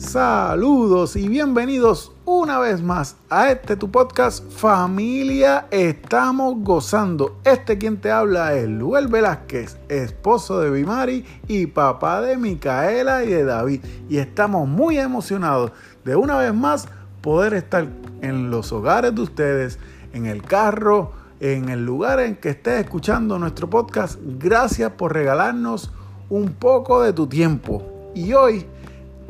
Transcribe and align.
Saludos 0.00 1.14
y 1.14 1.28
bienvenidos 1.28 2.12
una 2.24 2.58
vez 2.58 2.82
más 2.82 3.16
a 3.28 3.50
este 3.50 3.76
tu 3.76 3.90
podcast 3.90 4.50
Familia 4.50 5.66
Estamos 5.70 6.54
Gozando. 6.60 7.38
Este 7.44 7.76
quien 7.76 8.00
te 8.00 8.10
habla 8.10 8.54
es 8.54 8.66
Luel 8.66 9.08
Velázquez, 9.08 9.76
esposo 9.90 10.58
de 10.58 10.70
Bimari 10.70 11.26
y 11.48 11.66
papá 11.66 12.22
de 12.22 12.38
Micaela 12.38 13.24
y 13.24 13.28
de 13.28 13.44
David. 13.44 13.84
Y 14.08 14.16
estamos 14.16 14.66
muy 14.66 14.98
emocionados 14.98 15.72
de 16.02 16.16
una 16.16 16.38
vez 16.38 16.54
más 16.54 16.88
poder 17.20 17.52
estar 17.52 17.86
en 18.22 18.50
los 18.50 18.72
hogares 18.72 19.14
de 19.14 19.20
ustedes, 19.20 19.78
en 20.14 20.24
el 20.24 20.42
carro, 20.42 21.12
en 21.40 21.68
el 21.68 21.84
lugar 21.84 22.20
en 22.20 22.36
que 22.36 22.48
estés 22.48 22.80
escuchando 22.80 23.38
nuestro 23.38 23.68
podcast. 23.68 24.18
Gracias 24.38 24.92
por 24.92 25.12
regalarnos 25.12 25.92
un 26.30 26.54
poco 26.54 27.02
de 27.02 27.12
tu 27.12 27.26
tiempo. 27.26 27.82
Y 28.14 28.32
hoy 28.32 28.66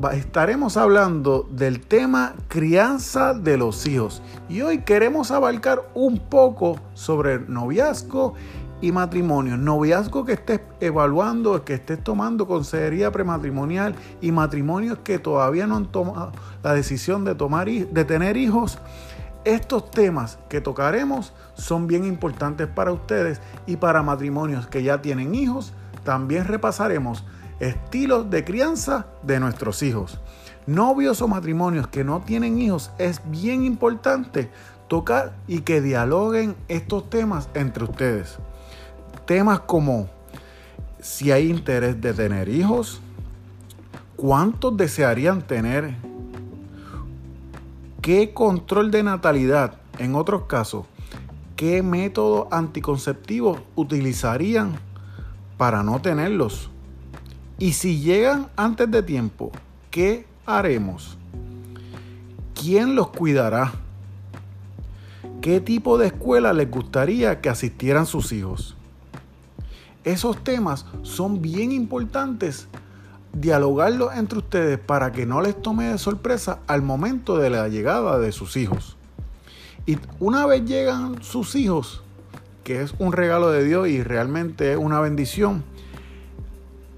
estaremos 0.09 0.77
hablando 0.77 1.47
del 1.51 1.81
tema 1.81 2.35
crianza 2.49 3.35
de 3.35 3.59
los 3.59 3.87
hijos. 3.87 4.23
Y 4.49 4.63
hoy 4.63 4.79
queremos 4.79 5.31
abarcar 5.31 5.83
un 5.95 6.19
poco 6.19 6.77
sobre 6.95 7.39
noviazgo 7.39 8.35
y 8.81 8.93
matrimonio. 8.93 9.59
Noviazgo 9.59 10.25
que 10.25 10.33
estés 10.33 10.61
evaluando, 10.81 11.65
que 11.65 11.75
estés 11.75 12.03
tomando 12.03 12.47
consejería 12.47 13.13
prematrimonial 13.13 13.95
y 14.23 14.33
matrimonios 14.33 14.99
que 14.99 15.19
todavía 15.19 15.67
no 15.67 15.77
han 15.77 15.87
tomado 15.87 16.33
la 16.63 16.73
decisión 16.73 17.25
de, 17.25 17.35
tomar, 17.35 17.69
de 17.69 18.05
tener 18.05 18.39
hijos. 18.39 18.79
Estos 19.45 19.91
temas 19.91 20.39
que 20.49 20.61
tocaremos 20.61 21.33
son 21.55 21.87
bien 21.87 22.05
importantes 22.05 22.67
para 22.69 22.93
ustedes 22.93 23.41
y 23.67 23.77
para 23.77 24.03
matrimonios 24.03 24.67
que 24.67 24.83
ya 24.83 25.03
tienen 25.03 25.35
hijos. 25.35 25.75
También 26.05 26.47
repasaremos 26.47 27.25
estilos 27.61 28.31
de 28.31 28.45
crianza 28.45 29.07
de 29.23 29.39
nuestros 29.39 29.83
hijos. 29.83 30.19
Novios 30.67 31.23
o 31.23 31.29
matrimonios 31.29 31.87
que 31.89 32.05
no 32.05 32.21
tienen 32.21 32.59
hijos, 32.59 32.91
es 32.99 33.21
bien 33.31 33.65
importante 33.65 34.51
tocar 34.89 35.35
y 35.47 35.61
que 35.61 35.81
dialoguen 35.81 36.57
estos 36.69 37.09
temas 37.09 37.49
entre 37.55 37.85
ustedes. 37.85 38.39
Temas 39.27 39.61
como 39.61 40.09
si 41.01 41.31
hay 41.31 41.49
interés 41.49 42.01
de 42.01 42.13
tener 42.13 42.49
hijos, 42.49 43.01
cuántos 44.17 44.77
desearían 44.77 45.43
tener, 45.43 45.95
qué 48.03 48.33
control 48.33 48.91
de 48.91 49.03
natalidad, 49.03 49.75
en 49.99 50.15
otros 50.15 50.45
casos, 50.45 50.87
qué 51.57 51.83
método 51.83 52.49
anticonceptivo 52.51 53.61
utilizarían 53.77 54.79
para 55.57 55.83
no 55.83 56.01
tenerlos 56.01 56.71
y 57.61 57.75
si 57.75 58.01
llegan 58.01 58.49
antes 58.57 58.91
de 58.91 59.03
tiempo, 59.03 59.53
¿qué 59.91 60.25
haremos? 60.47 61.19
¿Quién 62.55 62.95
los 62.95 63.09
cuidará? 63.09 63.75
¿Qué 65.43 65.61
tipo 65.61 65.99
de 65.99 66.07
escuela 66.07 66.55
les 66.55 66.71
gustaría 66.71 67.43
que 67.43 67.51
asistieran 67.51 68.07
sus 68.07 68.33
hijos? 68.33 68.77
Esos 70.05 70.43
temas 70.43 70.87
son 71.03 71.43
bien 71.43 71.71
importantes 71.71 72.67
dialogarlos 73.35 74.15
entre 74.17 74.39
ustedes 74.39 74.79
para 74.79 75.13
que 75.13 75.27
no 75.27 75.43
les 75.43 75.61
tome 75.61 75.85
de 75.85 75.99
sorpresa 75.99 76.61
al 76.67 76.81
momento 76.81 77.37
de 77.37 77.51
la 77.51 77.69
llegada 77.69 78.19
de 78.19 78.33
sus 78.33 78.57
hijos. 78.57 78.97
Y 79.85 79.99
una 80.19 80.47
vez 80.47 80.65
llegan 80.65 81.23
sus 81.23 81.55
hijos, 81.55 82.03
que 82.65 82.81
es 82.81 82.95
un 82.99 83.13
regalo 83.13 83.51
de 83.51 83.65
Dios 83.65 83.89
y 83.89 84.03
realmente 84.03 84.73
es 84.73 84.79
una 84.79 85.01
bendición, 85.01 85.63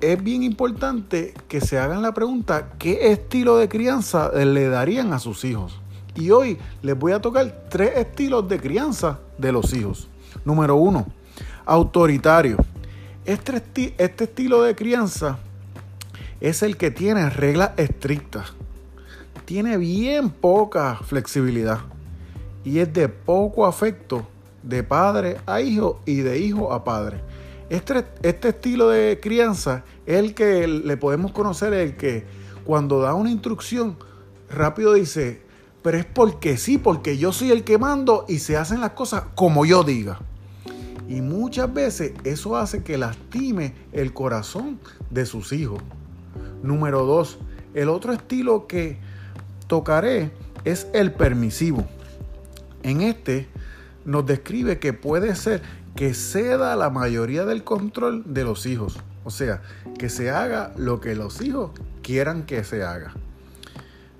es 0.02 0.22
bien 0.22 0.42
importante 0.42 1.32
que 1.48 1.60
se 1.60 1.78
hagan 1.78 2.02
la 2.02 2.12
pregunta 2.12 2.70
qué 2.78 3.12
estilo 3.12 3.56
de 3.56 3.68
crianza 3.68 4.30
le 4.32 4.68
darían 4.68 5.12
a 5.12 5.20
sus 5.20 5.44
hijos. 5.44 5.80
Y 6.16 6.30
hoy 6.30 6.58
les 6.82 6.98
voy 6.98 7.12
a 7.12 7.20
tocar 7.20 7.66
tres 7.70 7.96
estilos 7.96 8.46
de 8.48 8.60
crianza 8.60 9.20
de 9.38 9.52
los 9.52 9.72
hijos. 9.72 10.08
Número 10.44 10.74
uno, 10.74 11.06
autoritario. 11.64 12.56
Este, 13.24 13.94
este 13.96 14.24
estilo 14.24 14.62
de 14.62 14.74
crianza 14.74 15.38
es 16.40 16.64
el 16.64 16.76
que 16.76 16.90
tiene 16.90 17.30
reglas 17.30 17.70
estrictas. 17.76 18.52
Tiene 19.44 19.76
bien 19.76 20.30
poca 20.30 20.96
flexibilidad. 20.96 21.78
Y 22.64 22.80
es 22.80 22.92
de 22.92 23.08
poco 23.08 23.66
afecto 23.66 24.26
de 24.64 24.82
padre 24.82 25.38
a 25.46 25.60
hijo 25.60 26.00
y 26.06 26.16
de 26.16 26.40
hijo 26.40 26.72
a 26.72 26.82
padre. 26.82 27.20
Este, 27.70 28.04
este, 28.22 28.48
estilo 28.50 28.88
de 28.88 29.18
crianza 29.20 29.84
es 30.06 30.18
el 30.18 30.34
que 30.34 30.66
le 30.66 30.96
podemos 30.96 31.32
conocer, 31.32 31.72
el 31.72 31.96
que 31.96 32.24
cuando 32.64 33.00
da 33.00 33.14
una 33.14 33.30
instrucción 33.30 33.96
rápido 34.50 34.92
dice, 34.92 35.42
pero 35.82 35.98
es 35.98 36.04
porque 36.04 36.56
sí, 36.58 36.78
porque 36.78 37.18
yo 37.18 37.32
soy 37.32 37.50
el 37.50 37.64
que 37.64 37.78
mando 37.78 38.24
y 38.28 38.38
se 38.38 38.56
hacen 38.56 38.80
las 38.80 38.90
cosas 38.90 39.24
como 39.34 39.64
yo 39.64 39.84
diga. 39.84 40.20
Y 41.08 41.20
muchas 41.20 41.72
veces 41.72 42.12
eso 42.24 42.56
hace 42.56 42.82
que 42.82 42.96
lastime 42.96 43.74
el 43.92 44.12
corazón 44.12 44.78
de 45.10 45.26
sus 45.26 45.52
hijos. 45.52 45.82
Número 46.62 47.04
dos, 47.04 47.38
el 47.74 47.88
otro 47.88 48.12
estilo 48.12 48.66
que 48.66 48.98
tocaré 49.66 50.30
es 50.64 50.86
el 50.92 51.12
permisivo. 51.12 51.84
En 52.82 53.00
este 53.00 53.48
nos 54.04 54.26
describe 54.26 54.78
que 54.78 54.92
puede 54.92 55.34
ser 55.34 55.62
que 55.94 56.14
ceda 56.14 56.76
la 56.76 56.90
mayoría 56.90 57.44
del 57.44 57.64
control 57.64 58.22
de 58.26 58.44
los 58.44 58.66
hijos. 58.66 58.98
O 59.24 59.30
sea, 59.30 59.62
que 59.98 60.08
se 60.08 60.30
haga 60.30 60.72
lo 60.76 61.00
que 61.00 61.14
los 61.14 61.40
hijos 61.40 61.70
quieran 62.02 62.44
que 62.44 62.64
se 62.64 62.82
haga. 62.82 63.12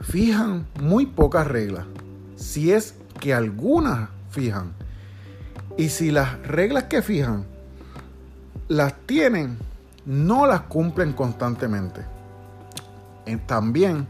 Fijan 0.00 0.66
muy 0.80 1.06
pocas 1.06 1.46
reglas, 1.46 1.86
si 2.36 2.72
es 2.72 2.94
que 3.20 3.34
algunas 3.34 4.10
fijan. 4.30 4.72
Y 5.76 5.88
si 5.88 6.10
las 6.10 6.40
reglas 6.46 6.84
que 6.84 7.02
fijan 7.02 7.44
las 8.68 8.94
tienen, 9.06 9.58
no 10.04 10.46
las 10.46 10.62
cumplen 10.62 11.12
constantemente. 11.12 12.02
Eh, 13.26 13.38
también 13.46 14.06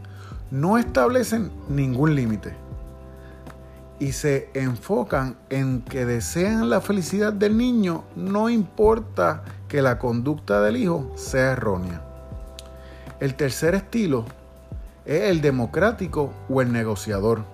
no 0.51 0.77
establecen 0.77 1.51
ningún 1.69 2.15
límite 2.15 2.62
y 4.03 4.11
se 4.11 4.49
enfocan 4.53 5.37
en 5.49 5.81
que 5.81 6.05
desean 6.05 6.69
la 6.69 6.81
felicidad 6.81 7.31
del 7.31 7.55
niño, 7.57 8.03
no 8.17 8.49
importa 8.49 9.45
que 9.69 9.81
la 9.81 9.97
conducta 9.97 10.59
del 10.59 10.75
hijo 10.75 11.13
sea 11.15 11.53
errónea. 11.53 12.01
El 13.21 13.35
tercer 13.35 13.75
estilo 13.75 14.25
es 15.05 15.21
el 15.29 15.39
democrático 15.39 16.33
o 16.49 16.61
el 16.61 16.73
negociador. 16.73 17.45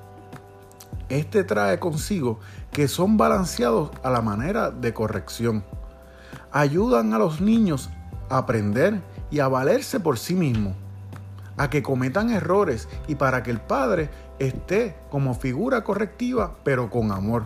Este 1.08 1.44
trae 1.44 1.78
consigo 1.78 2.40
que 2.72 2.88
son 2.88 3.16
balanceados 3.16 3.92
a 4.02 4.10
la 4.10 4.24
manera 4.24 4.72
de 4.72 4.92
corrección. 4.92 5.64
Ayudan 6.52 7.14
a 7.14 7.20
los 7.20 7.42
niños 7.42 7.92
a 8.28 8.40
aprender 8.40 9.02
y 9.30 9.38
a 9.38 9.48
valerse 9.48 10.00
por 10.00 10.18
sí 10.18 10.34
mismos, 10.34 10.74
a 11.60 11.70
que 11.70 11.84
cometan 11.84 12.30
errores 12.30 12.88
y 13.10 13.16
para 13.16 13.44
que 13.44 13.52
el 13.52 13.60
padre 13.60 14.10
esté 14.40 14.96
como 15.12 15.36
figura 15.36 15.84
correctiva, 15.84 16.56
pero 16.64 16.90
con 16.90 17.12
amor. 17.12 17.44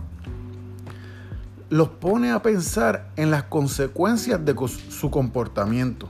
Los 1.71 1.89
pone 1.89 2.31
a 2.31 2.43
pensar 2.43 3.09
en 3.15 3.31
las 3.31 3.45
consecuencias 3.45 4.45
de 4.45 4.55
su 4.89 5.09
comportamiento. 5.09 6.07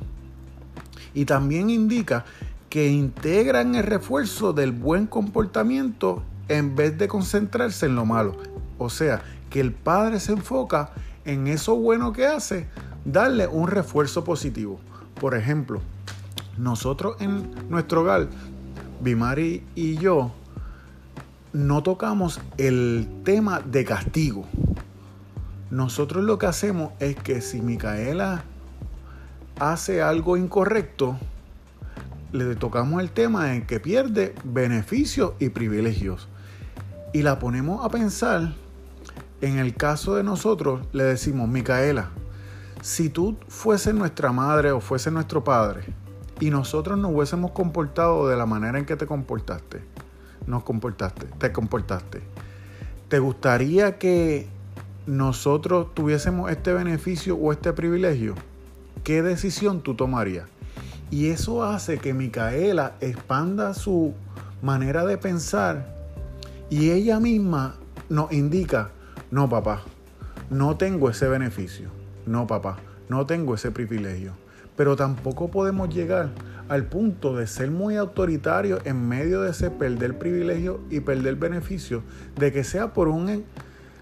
Y 1.14 1.24
también 1.24 1.70
indica 1.70 2.26
que 2.70 2.90
integran 2.90 3.76
el 3.76 3.84
refuerzo 3.84 4.52
del 4.52 4.74
buen 4.74 5.08
comportamiento 5.08 6.24
en 6.50 6.76
vez 6.76 6.98
de 6.98 7.08
concentrarse 7.08 7.86
en 7.86 7.96
lo 7.96 8.06
malo. 8.06 8.36
O 8.80 8.90
sea, 8.90 9.22
que 9.50 9.62
el 9.62 9.72
padre 9.72 10.20
se 10.20 10.34
enfoca 10.34 10.92
en 11.24 11.48
eso 11.48 11.78
bueno 11.78 12.12
que 12.12 12.28
hace, 12.28 12.68
darle 13.06 13.48
un 13.48 13.70
refuerzo 13.70 14.26
positivo. 14.26 14.82
Por 15.22 15.38
ejemplo, 15.38 15.80
nosotros 16.58 17.18
en 17.20 17.52
nuestro 17.70 18.02
hogar, 18.02 18.28
Bimari 19.02 19.64
y 19.76 19.98
yo, 19.98 20.32
no 21.52 21.84
tocamos 21.84 22.40
el 22.58 23.08
tema 23.24 23.60
de 23.60 23.86
castigo. 23.86 24.46
Nosotros 25.72 26.24
lo 26.24 26.38
que 26.38 26.46
hacemos 26.46 26.94
es 27.00 27.16
que 27.16 27.42
si 27.42 27.62
Micaela 27.62 28.44
hace 29.60 30.02
algo 30.02 30.38
incorrecto, 30.38 31.18
le 32.32 32.56
tocamos 32.56 33.02
el 33.02 33.12
tema 33.12 33.56
en 33.56 33.66
que 33.66 33.80
pierde 33.80 34.36
beneficios 34.44 35.34
y 35.40 35.50
privilegios. 35.50 36.28
Y 37.14 37.22
la 37.22 37.40
ponemos 37.40 37.86
a 37.86 37.90
pensar, 37.90 38.54
en 39.42 39.60
el 39.60 39.76
caso 39.76 40.16
de 40.16 40.24
nosotros, 40.24 40.88
le 40.94 41.04
decimos, 41.04 41.48
Micaela, 41.48 42.10
si 42.82 43.10
tú 43.10 43.38
fuese 43.48 43.94
nuestra 43.94 44.32
madre 44.32 44.72
o 44.72 44.80
fuese 44.80 45.12
nuestro 45.12 45.44
padre 45.44 46.03
y 46.44 46.50
nosotros 46.50 47.00
nos 47.00 47.14
hubiésemos 47.14 47.52
comportado 47.52 48.28
de 48.28 48.36
la 48.36 48.46
manera 48.46 48.78
en 48.78 48.86
que 48.86 48.98
te 48.98 49.06
comportaste, 49.06 49.80
nos 50.46 50.64
comportaste, 50.64 51.26
te 51.38 51.54
comportaste. 51.54 52.20
¿Te 53.08 53.20
gustaría 53.20 53.98
que 53.98 54.50
nosotros 55.08 55.96
tuviésemos 55.96 56.52
este 56.52 56.74
beneficio 56.74 57.38
o 57.38 57.54
este 57.54 57.72
privilegio? 57.72 58.36
¿Qué 59.06 59.22
decisión 59.22 59.84
tú 59.84 59.96
tomarías? 59.96 60.50
Y 61.10 61.30
eso 61.30 61.64
hace 61.64 61.98
que 61.98 62.14
Micaela 62.14 62.96
expanda 63.00 63.74
su 63.74 64.14
manera 64.62 65.06
de 65.06 65.18
pensar 65.18 65.96
y 66.70 66.92
ella 66.92 67.22
misma 67.22 67.76
nos 68.10 68.34
indica, 68.34 68.90
no 69.32 69.48
papá, 69.48 69.84
no 70.50 70.76
tengo 70.76 71.10
ese 71.10 71.30
beneficio, 71.30 71.88
no 72.26 72.48
papá, 72.48 72.80
no 73.08 73.26
tengo 73.26 73.56
ese 73.56 73.72
privilegio. 73.72 74.34
Pero 74.76 74.96
tampoco 74.96 75.50
podemos 75.50 75.94
llegar 75.94 76.30
al 76.70 76.86
punto 76.86 77.36
de 77.36 77.48
ser 77.48 77.72
muy 77.72 77.98
autoritarios 77.98 78.82
en 78.86 79.08
medio 79.08 79.42
de 79.42 79.52
ese 79.52 79.70
perder 79.70 80.18
privilegio 80.18 80.82
y 80.90 81.02
perder 81.02 81.36
beneficio, 81.36 82.04
de 82.38 82.52
que 82.52 82.64
sea 82.64 82.94
por 82.94 83.08
un 83.08 83.44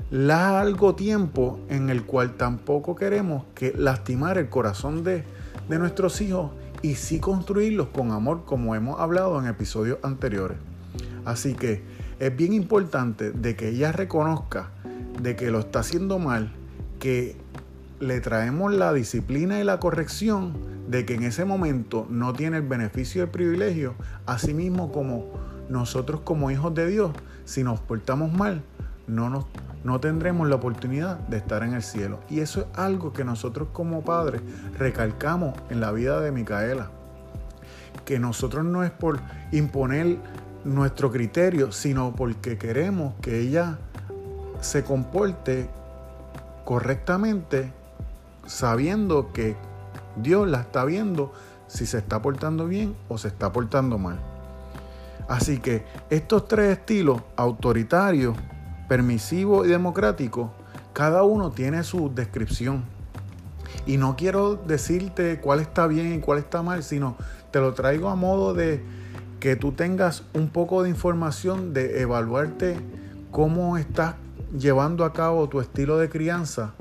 largo 0.10 0.96
tiempo 0.96 1.60
en 1.70 1.90
el 1.90 2.04
cual 2.04 2.36
tampoco 2.38 2.96
queremos 2.96 3.46
que 3.56 3.74
lastimar 3.78 4.38
el 4.38 4.50
corazón 4.50 5.04
de, 5.04 5.24
de 5.70 5.80
nuestros 5.80 6.22
hijos 6.22 6.52
y 6.82 6.96
sí 6.96 7.20
construirlos 7.20 7.88
con 7.88 8.12
amor 8.12 8.44
como 8.46 8.76
hemos 8.76 9.00
hablado 9.00 9.40
en 9.40 9.48
episodios 9.48 10.00
anteriores. 10.04 10.58
Así 11.26 11.54
que 11.54 11.84
es 12.20 12.36
bien 12.36 12.54
importante 12.54 13.32
de 13.32 13.56
que 13.56 13.70
ella 13.70 13.92
reconozca 13.92 14.72
de 15.22 15.36
que 15.36 15.52
lo 15.52 15.60
está 15.60 15.80
haciendo 15.80 16.20
mal, 16.20 16.52
que 17.00 17.36
le 18.02 18.20
traemos 18.20 18.74
la 18.74 18.92
disciplina 18.94 19.60
y 19.60 19.64
la 19.64 19.80
corrección 19.80 20.54
de 20.90 21.06
que 21.06 21.14
en 21.14 21.24
ese 21.24 21.46
momento 21.46 22.08
no 22.10 22.34
tiene 22.34 22.58
el 22.58 22.64
beneficio 22.64 23.22
del 23.22 23.30
privilegio, 23.30 23.94
así 24.26 24.56
mismo 24.56 24.92
como 24.92 25.28
nosotros 25.70 26.22
como 26.24 26.50
hijos 26.50 26.74
de 26.74 26.88
Dios, 26.88 27.12
si 27.46 27.64
nos 27.64 27.80
portamos 27.80 28.34
mal, 28.34 28.64
no, 29.08 29.48
no 29.84 30.00
tendremos 30.00 30.50
la 30.50 30.56
oportunidad 30.56 31.20
de 31.28 31.38
estar 31.38 31.62
en 31.64 31.74
el 31.74 31.84
cielo. 31.84 32.20
Y 32.28 32.40
eso 32.40 32.62
es 32.62 32.80
algo 32.80 33.14
que 33.14 33.24
nosotros 33.24 33.68
como 33.72 34.04
padres 34.04 34.42
recalcamos 34.80 35.54
en 35.70 35.80
la 35.80 35.92
vida 35.92 36.20
de 36.20 36.32
Micaela. 36.32 36.90
Que 38.04 38.18
nosotros 38.18 38.66
no 38.66 38.84
es 38.84 38.92
por 38.92 39.20
imponer 39.52 40.18
nuestro 40.66 41.12
criterio, 41.12 41.72
sino 41.72 42.16
porque 42.16 42.58
queremos 42.58 43.14
que 43.22 43.40
ella 43.40 43.78
se 44.60 44.84
comporte 44.84 45.70
correctamente 46.66 47.72
sabiendo 48.46 49.32
que 49.34 49.56
Dios 50.16 50.48
la 50.48 50.62
está 50.62 50.86
viendo 50.86 51.32
si 51.68 51.86
se 51.86 52.00
está 52.00 52.22
portando 52.22 52.68
bien 52.68 52.96
o 53.08 53.18
se 53.18 53.30
está 53.30 53.52
portando 53.52 53.98
mal. 53.98 54.20
Así 55.28 55.60
que 55.60 55.86
estos 56.10 56.48
tres 56.48 56.78
estilos, 56.78 57.22
autoritario, 57.38 58.36
permisivo 58.90 59.66
y 59.66 59.70
democrático, 59.70 60.52
cada 60.94 61.24
uno 61.24 61.52
tiene 61.52 61.84
su 61.84 62.14
descripción. 62.14 62.84
Y 63.86 63.96
no 63.98 64.18
quiero 64.18 64.56
decirte 64.56 65.40
cuál 65.40 65.62
está 65.62 65.88
bien 65.88 66.14
y 66.14 66.20
cuál 66.20 66.40
está 66.40 66.62
mal, 66.62 66.84
sino 66.84 67.16
te 67.52 67.60
lo 67.60 67.74
traigo 67.74 68.10
a 68.10 68.16
modo 68.16 68.54
de 68.54 68.84
que 69.40 69.56
tú 69.56 69.72
tengas 69.72 70.24
un 70.34 70.50
poco 70.50 70.84
de 70.84 70.90
información 70.90 71.74
de 71.74 72.02
evaluarte 72.02 72.78
cómo 73.32 73.78
estás 73.78 74.16
llevando 74.58 75.06
a 75.06 75.14
cabo 75.14 75.48
tu 75.48 75.62
estilo 75.62 75.98
de 75.98 76.10
crianza 76.10 76.74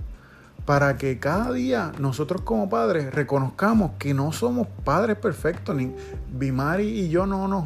para 0.70 0.96
que 0.96 1.18
cada 1.18 1.50
día 1.50 1.90
nosotros 1.98 2.42
como 2.42 2.70
padres 2.70 3.12
reconozcamos 3.12 3.90
que 3.98 4.14
no 4.14 4.30
somos 4.30 4.68
padres 4.84 5.16
perfectos, 5.16 5.74
ni 5.74 5.92
Bimari 6.32 6.86
y 6.86 7.08
yo 7.08 7.26
no 7.26 7.48
nos 7.48 7.64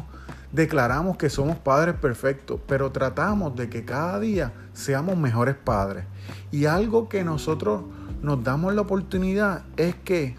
declaramos 0.51 1.15
que 1.15 1.29
somos 1.29 1.55
padres 1.55 1.93
perfectos, 1.93 2.59
pero 2.65 2.91
tratamos 2.91 3.55
de 3.55 3.69
que 3.69 3.85
cada 3.85 4.19
día 4.19 4.53
seamos 4.73 5.17
mejores 5.17 5.53
padres. 5.53 6.05
Y 6.49 6.65
algo 6.65 7.07
que 7.07 7.23
nosotros 7.23 7.83
nos 8.23 8.43
damos 8.43 8.73
la 8.73 8.81
oportunidad 8.81 9.65
es 9.77 9.93
que 9.93 10.35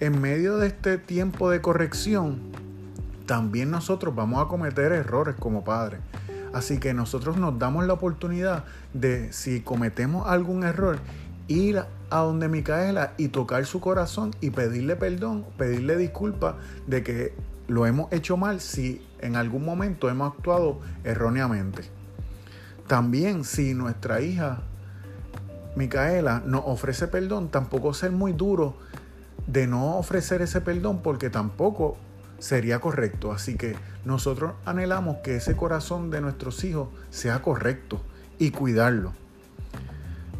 en 0.00 0.20
medio 0.20 0.56
de 0.56 0.66
este 0.66 0.98
tiempo 0.98 1.48
de 1.48 1.60
corrección, 1.60 2.40
también 3.24 3.70
nosotros 3.70 4.16
vamos 4.16 4.44
a 4.44 4.48
cometer 4.48 4.90
errores 4.90 5.36
como 5.38 5.62
padres. 5.62 6.00
Así 6.52 6.78
que 6.78 6.92
nosotros 6.92 7.36
nos 7.36 7.56
damos 7.60 7.86
la 7.86 7.92
oportunidad 7.92 8.64
de, 8.94 9.32
si 9.32 9.60
cometemos 9.60 10.28
algún 10.28 10.64
error, 10.64 10.98
ir 11.50 11.84
a 12.10 12.18
donde 12.20 12.48
Micaela 12.48 13.12
y 13.16 13.28
tocar 13.28 13.66
su 13.66 13.80
corazón 13.80 14.30
y 14.40 14.50
pedirle 14.50 14.94
perdón, 14.94 15.44
pedirle 15.58 15.96
disculpas 15.96 16.54
de 16.86 17.02
que 17.02 17.34
lo 17.66 17.86
hemos 17.86 18.12
hecho 18.12 18.36
mal 18.36 18.60
si 18.60 19.04
en 19.18 19.34
algún 19.34 19.64
momento 19.64 20.08
hemos 20.08 20.32
actuado 20.32 20.80
erróneamente. 21.02 21.82
También 22.86 23.44
si 23.44 23.74
nuestra 23.74 24.20
hija 24.20 24.62
Micaela 25.74 26.42
nos 26.46 26.62
ofrece 26.66 27.08
perdón, 27.08 27.48
tampoco 27.48 27.94
ser 27.94 28.12
muy 28.12 28.32
duro 28.32 28.76
de 29.46 29.66
no 29.66 29.96
ofrecer 29.98 30.42
ese 30.42 30.60
perdón 30.60 31.02
porque 31.02 31.30
tampoco 31.30 31.96
sería 32.38 32.78
correcto. 32.80 33.32
Así 33.32 33.56
que 33.56 33.74
nosotros 34.04 34.52
anhelamos 34.64 35.18
que 35.24 35.36
ese 35.36 35.56
corazón 35.56 36.10
de 36.10 36.20
nuestros 36.20 36.62
hijos 36.62 36.88
sea 37.10 37.42
correcto 37.42 38.00
y 38.38 38.52
cuidarlo. 38.52 39.19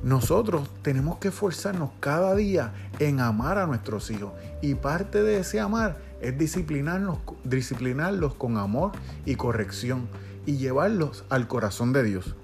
Nosotros 0.02 0.69
tenemos 0.81 1.19
que 1.19 1.29
esforzarnos 1.29 1.91
cada 2.00 2.35
día 2.35 2.73
en 2.99 3.20
amar 3.20 3.58
a 3.58 3.67
nuestros 3.67 4.11
hijos 4.11 4.32
y 4.62 4.75
parte 4.75 5.23
de 5.23 5.38
ese 5.41 5.61
amar 5.61 5.99
es 6.23 6.38
disciplinarnos, 6.38 7.19
disciplinarlos 7.44 8.35
con 8.35 8.56
amor 8.56 8.93
y 9.26 9.35
corrección 9.35 10.08
y 10.47 10.56
llevarlos 10.56 11.25
al 11.29 11.49
corazón 11.49 11.93
de 11.93 12.02
Dios. 12.02 12.35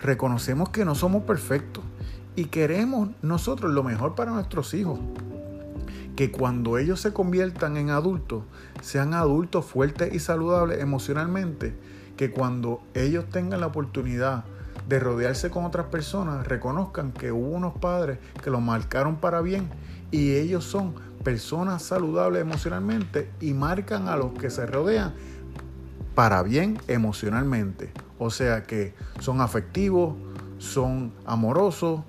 Reconocemos 0.00 0.68
que 0.68 0.84
no 0.84 0.94
somos 0.94 1.24
perfectos 1.24 1.82
y 2.36 2.44
queremos 2.44 3.10
nosotros 3.22 3.72
lo 3.72 3.82
mejor 3.82 4.14
para 4.14 4.30
nuestros 4.30 4.72
hijos. 4.74 5.00
Que 6.14 6.30
cuando 6.30 6.78
ellos 6.78 7.00
se 7.00 7.12
conviertan 7.12 7.76
en 7.76 7.90
adultos, 7.90 8.44
sean 8.82 9.14
adultos 9.14 9.64
fuertes 9.64 10.14
y 10.14 10.20
saludables 10.20 10.80
emocionalmente. 10.80 11.74
Que 12.16 12.30
cuando 12.30 12.82
ellos 12.94 13.24
tengan 13.30 13.60
la 13.60 13.68
oportunidad 13.68 14.44
de 14.88 14.98
rodearse 14.98 15.50
con 15.50 15.64
otras 15.64 15.86
personas, 15.86 16.46
reconozcan 16.46 17.12
que 17.12 17.32
hubo 17.32 17.50
unos 17.50 17.74
padres 17.78 18.18
que 18.42 18.50
los 18.50 18.60
marcaron 18.60 19.16
para 19.16 19.40
bien 19.40 19.68
y 20.10 20.34
ellos 20.34 20.64
son 20.64 20.94
personas 21.22 21.82
saludables 21.82 22.42
emocionalmente 22.42 23.30
y 23.40 23.54
marcan 23.54 24.08
a 24.08 24.16
los 24.16 24.32
que 24.32 24.50
se 24.50 24.66
rodean 24.66 25.14
para 26.14 26.42
bien 26.42 26.78
emocionalmente. 26.88 27.92
O 28.18 28.30
sea 28.30 28.64
que 28.64 28.94
son 29.20 29.40
afectivos, 29.40 30.14
son 30.58 31.12
amorosos, 31.24 32.02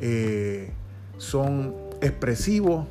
eh, 0.00 0.72
son 1.18 1.74
expresivos 2.00 2.86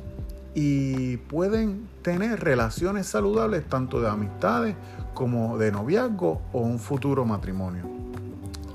y 0.54 1.16
pueden 1.16 1.88
tener 2.02 2.40
relaciones 2.40 3.06
saludables 3.06 3.68
tanto 3.68 4.00
de 4.00 4.08
amistades 4.08 4.76
como 5.14 5.58
de 5.58 5.72
noviazgo 5.72 6.40
o 6.52 6.60
un 6.60 6.78
futuro 6.78 7.24
matrimonio. 7.24 7.99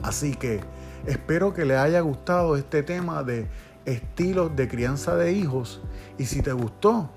Así 0.05 0.35
que 0.35 0.61
espero 1.07 1.51
que 1.55 1.65
les 1.65 1.77
haya 1.77 1.99
gustado 2.01 2.57
este 2.57 2.83
tema 2.83 3.23
de 3.23 3.47
estilos 3.85 4.55
de 4.55 4.67
crianza 4.67 5.15
de 5.15 5.31
hijos. 5.31 5.81
Y 6.19 6.25
si 6.25 6.43
te 6.43 6.53
gustó, 6.53 7.09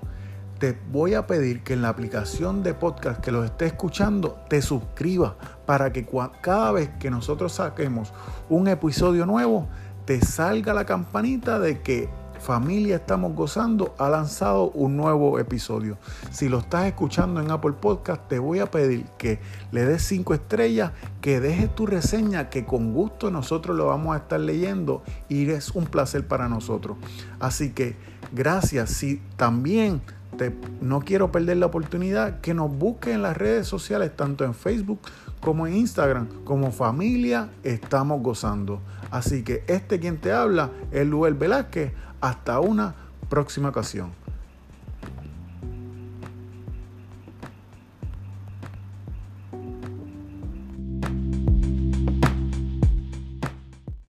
te 0.57 0.75
voy 0.91 1.13
a 1.13 1.27
pedir 1.27 1.61
que 1.61 1.73
en 1.73 1.83
la 1.83 1.89
aplicación 1.89 2.63
de 2.63 2.73
podcast 2.73 3.21
que 3.21 3.31
los 3.31 3.45
esté 3.45 3.67
escuchando 3.67 4.39
te 4.49 4.63
suscribas 4.63 5.33
para 5.67 5.93
que 5.93 6.07
cada 6.41 6.71
vez 6.71 6.89
que 6.99 7.11
nosotros 7.11 7.53
saquemos 7.53 8.11
un 8.49 8.67
episodio 8.67 9.27
nuevo 9.27 9.67
te 10.05 10.19
salga 10.25 10.73
la 10.73 10.85
campanita 10.85 11.59
de 11.59 11.81
que 11.81 12.09
Familia 12.39 12.95
Estamos 12.95 13.35
Gozando 13.35 13.93
ha 13.97 14.09
lanzado 14.09 14.71
un 14.71 14.95
nuevo 14.95 15.39
episodio. 15.39 15.97
Si 16.31 16.49
lo 16.49 16.59
estás 16.59 16.87
escuchando 16.87 17.41
en 17.41 17.51
Apple 17.51 17.73
Podcast, 17.73 18.27
te 18.27 18.39
voy 18.39 18.59
a 18.59 18.71
pedir 18.71 19.05
que 19.17 19.39
le 19.71 19.85
des 19.85 20.01
cinco 20.01 20.33
estrellas, 20.33 20.91
que 21.21 21.39
dejes 21.39 21.73
tu 21.75 21.85
reseña, 21.85 22.49
que 22.49 22.65
con 22.65 22.93
gusto 22.93 23.29
nosotros 23.29 23.75
lo 23.75 23.87
vamos 23.87 24.15
a 24.15 24.19
estar 24.19 24.39
leyendo 24.39 25.03
y 25.27 25.49
es 25.49 25.71
un 25.71 25.85
placer 25.85 26.27
para 26.27 26.47
nosotros. 26.47 26.97
Así 27.39 27.71
que 27.71 27.97
gracias. 28.31 28.89
Si 28.91 29.21
también 29.35 30.01
te, 30.37 30.55
no 30.81 31.01
quiero 31.01 31.31
perder 31.31 31.57
la 31.57 31.65
oportunidad, 31.65 32.39
que 32.39 32.53
nos 32.53 32.75
busques 32.75 33.13
en 33.13 33.21
las 33.21 33.35
redes 33.35 33.67
sociales, 33.67 34.15
tanto 34.15 34.45
en 34.45 34.53
Facebook 34.53 34.99
como 35.41 35.67
en 35.67 35.75
Instagram, 35.75 36.27
como 36.43 36.71
familia 36.71 37.49
estamos 37.63 38.21
gozando. 38.21 38.81
Así 39.11 39.43
que 39.43 39.63
este 39.67 39.99
quien 39.99 40.17
te 40.17 40.31
habla 40.31 40.71
es 40.91 41.05
Luel 41.07 41.33
Velázquez. 41.33 41.93
Hasta 42.21 42.59
una 42.59 42.95
próxima 43.29 43.69
ocasión. 43.69 44.11